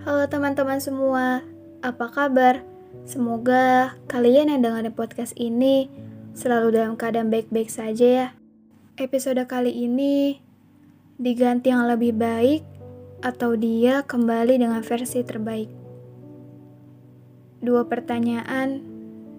Halo 0.00 0.24
teman-teman 0.32 0.80
semua, 0.80 1.44
apa 1.84 2.08
kabar? 2.08 2.64
Semoga 3.04 3.92
kalian 4.08 4.48
yang 4.48 4.64
dengerin 4.64 4.96
podcast 4.96 5.36
ini 5.36 5.92
selalu 6.32 6.72
dalam 6.72 6.96
keadaan 6.96 7.28
baik-baik 7.28 7.68
saja 7.68 8.06
ya. 8.08 8.26
Episode 8.96 9.44
kali 9.44 9.68
ini 9.68 10.40
diganti 11.20 11.68
yang 11.68 11.84
lebih 11.84 12.16
baik 12.16 12.64
atau 13.20 13.52
dia 13.60 14.00
kembali 14.00 14.56
dengan 14.56 14.80
versi 14.80 15.20
terbaik. 15.20 15.68
Dua 17.60 17.84
pertanyaan 17.84 18.80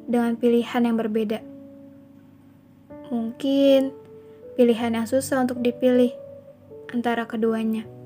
dengan 0.05 0.38
pilihan 0.38 0.86
yang 0.86 0.93
berbeda. 0.93 1.41
Mungkin 3.09 3.89
pilihan 4.54 4.93
yang 4.93 5.09
susah 5.09 5.41
untuk 5.41 5.57
dipilih 5.66 6.14
antara 6.93 7.25
keduanya. 7.25 8.01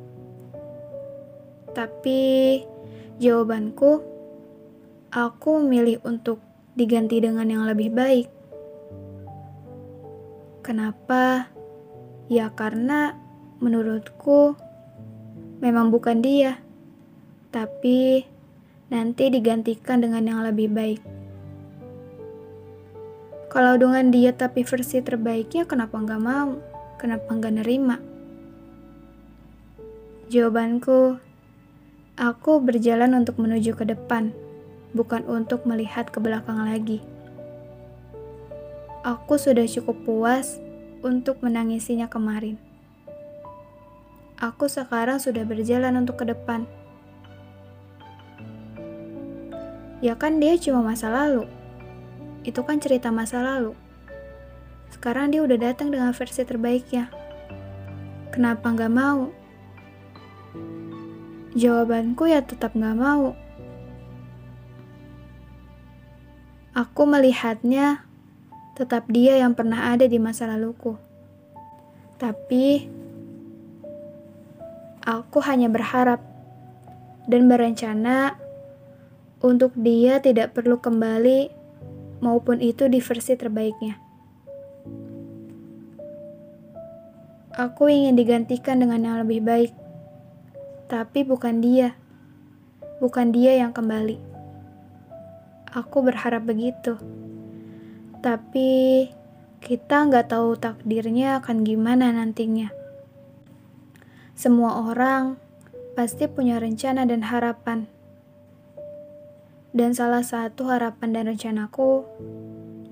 Tapi 1.76 2.64
jawabanku, 3.20 4.00
aku 5.12 5.50
memilih 5.60 6.00
untuk 6.08 6.40
diganti 6.80 7.20
dengan 7.20 7.52
yang 7.52 7.68
lebih 7.68 7.92
baik. 7.92 8.28
Kenapa? 10.64 11.52
Ya 12.32 12.50
karena 12.56 13.20
menurutku 13.60 14.56
memang 15.60 15.92
bukan 15.92 16.24
dia, 16.24 16.58
tapi 17.52 18.24
nanti 18.90 19.28
digantikan 19.28 20.00
dengan 20.00 20.24
yang 20.24 20.42
lebih 20.48 20.72
baik. 20.72 21.02
Kalau 23.52 23.80
dengan 23.80 24.12
dia 24.12 24.36
tapi 24.36 24.68
versi 24.68 25.00
terbaiknya 25.00 25.64
kenapa 25.64 25.96
nggak 25.96 26.24
mau? 26.24 26.60
Kenapa 27.00 27.30
nggak 27.32 27.56
nerima? 27.64 27.96
Jawabanku, 30.28 31.24
aku 32.16 32.64
berjalan 32.64 33.12
untuk 33.16 33.36
menuju 33.40 33.76
ke 33.76 33.84
depan, 33.84 34.32
bukan 34.96 35.24
untuk 35.28 35.68
melihat 35.68 36.08
ke 36.12 36.24
belakang 36.24 36.64
lagi. 36.64 37.04
Aku 39.04 39.38
sudah 39.38 39.68
cukup 39.68 40.00
puas 40.08 40.58
untuk 41.06 41.44
menangisinya 41.46 42.10
kemarin. 42.10 42.58
Aku 44.42 44.68
sekarang 44.68 45.22
sudah 45.22 45.46
berjalan 45.48 45.96
untuk 45.96 46.24
ke 46.24 46.26
depan. 46.28 46.66
Ya 50.04 50.18
kan 50.20 50.44
dia 50.44 50.60
cuma 50.60 50.84
masa 50.84 51.08
lalu 51.08 51.48
itu 52.46 52.62
kan 52.62 52.78
cerita 52.78 53.10
masa 53.10 53.42
lalu. 53.42 53.74
Sekarang 54.94 55.34
dia 55.34 55.42
udah 55.42 55.58
datang 55.58 55.90
dengan 55.90 56.14
versi 56.14 56.46
terbaiknya. 56.46 57.10
Kenapa 58.30 58.70
nggak 58.70 58.94
mau? 58.94 59.34
Jawabanku 61.56 62.28
ya 62.28 62.44
tetap 62.44 62.76
nggak 62.76 63.00
mau. 63.00 63.32
Aku 66.76 67.08
melihatnya 67.08 68.04
tetap 68.76 69.08
dia 69.08 69.40
yang 69.40 69.56
pernah 69.56 69.96
ada 69.96 70.04
di 70.04 70.20
masa 70.20 70.52
laluku. 70.52 71.00
Tapi 72.20 72.92
aku 75.08 75.40
hanya 75.48 75.72
berharap 75.72 76.20
dan 77.32 77.48
berencana 77.48 78.36
untuk 79.40 79.72
dia 79.80 80.20
tidak 80.20 80.52
perlu 80.52 80.84
kembali 80.84 81.48
maupun 82.20 82.60
itu 82.60 82.92
di 82.92 83.00
versi 83.00 83.40
terbaiknya. 83.40 83.96
Aku 87.56 87.88
ingin 87.88 88.20
digantikan 88.20 88.84
dengan 88.84 89.00
yang 89.00 89.18
lebih 89.24 89.40
baik, 89.40 89.72
tapi 90.86 91.26
bukan 91.26 91.62
dia. 91.62 91.98
Bukan 93.02 93.34
dia 93.34 93.58
yang 93.60 93.76
kembali. 93.76 94.18
Aku 95.76 96.06
berharap 96.06 96.48
begitu. 96.48 96.96
Tapi 98.24 99.10
kita 99.60 100.08
nggak 100.08 100.32
tahu 100.32 100.56
takdirnya 100.56 101.42
akan 101.42 101.66
gimana 101.66 102.14
nantinya. 102.14 102.70
Semua 104.38 104.86
orang 104.86 105.42
pasti 105.98 106.28
punya 106.28 106.60
rencana 106.60 107.08
dan 107.08 107.24
harapan 107.24 107.88
dan 109.76 109.92
salah 109.92 110.24
satu 110.24 110.72
harapan 110.72 111.12
dan 111.12 111.24
rencanaku 111.36 112.08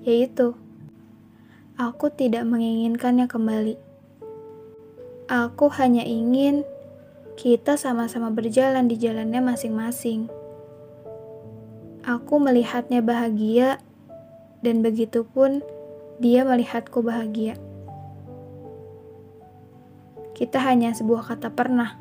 yaitu 0.04 0.52
aku 1.80 2.12
tidak 2.12 2.44
menginginkannya 2.44 3.24
kembali. 3.24 3.76
Aku 5.24 5.72
hanya 5.72 6.04
ingin 6.04 6.68
kita 7.34 7.74
sama-sama 7.78 8.30
berjalan 8.30 8.86
di 8.86 8.96
jalannya 8.98 9.40
masing-masing. 9.42 10.30
Aku 12.04 12.36
melihatnya 12.36 13.00
bahagia 13.00 13.80
dan 14.60 14.84
begitu 14.84 15.24
pun 15.24 15.64
dia 16.20 16.44
melihatku 16.44 17.00
bahagia. 17.00 17.56
Kita 20.34 20.58
hanya 20.62 20.92
sebuah 20.92 21.26
kata 21.26 21.54
pernah. 21.54 21.96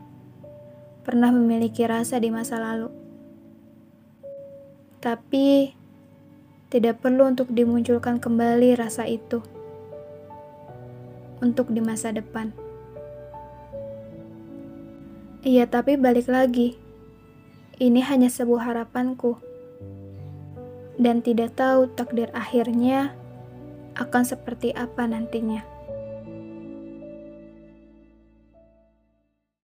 Pernah 1.03 1.29
memiliki 1.35 1.83
rasa 1.83 2.17
di 2.19 2.31
masa 2.31 2.59
lalu 2.59 3.03
tapi 5.03 5.75
tidak 6.71 7.03
perlu 7.03 7.27
untuk 7.27 7.51
dimunculkan 7.51 8.23
kembali 8.23 8.79
rasa 8.79 9.03
itu 9.03 9.43
untuk 11.43 11.67
di 11.75 11.83
masa 11.83 12.15
depan. 12.15 12.55
Iya, 15.43 15.67
tapi 15.67 15.99
balik 15.99 16.31
lagi, 16.31 16.79
ini 17.75 17.99
hanya 17.99 18.31
sebuah 18.31 18.63
harapanku, 18.63 19.35
dan 20.95 21.19
tidak 21.19 21.59
tahu 21.59 21.91
takdir 21.99 22.31
akhirnya 22.31 23.11
akan 23.99 24.23
seperti 24.23 24.71
apa 24.71 25.03
nantinya. 25.03 25.72